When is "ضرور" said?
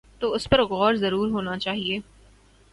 0.95-1.27